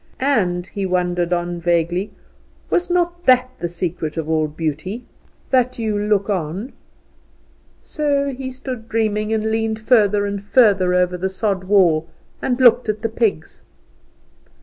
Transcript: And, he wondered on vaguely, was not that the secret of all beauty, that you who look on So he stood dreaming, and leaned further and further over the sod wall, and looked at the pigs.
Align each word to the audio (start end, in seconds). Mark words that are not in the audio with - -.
And, 0.33 0.65
he 0.65 0.83
wondered 0.83 1.31
on 1.31 1.61
vaguely, 1.61 2.09
was 2.71 2.89
not 2.89 3.25
that 3.25 3.51
the 3.59 3.69
secret 3.69 4.17
of 4.17 4.27
all 4.27 4.47
beauty, 4.47 5.05
that 5.51 5.77
you 5.77 5.95
who 5.95 6.07
look 6.07 6.27
on 6.27 6.73
So 7.83 8.31
he 8.33 8.49
stood 8.49 8.89
dreaming, 8.89 9.31
and 9.31 9.43
leaned 9.43 9.79
further 9.79 10.25
and 10.25 10.41
further 10.41 10.95
over 10.95 11.17
the 11.17 11.29
sod 11.29 11.65
wall, 11.65 12.07
and 12.41 12.59
looked 12.59 12.89
at 12.89 13.03
the 13.03 13.09
pigs. 13.09 13.61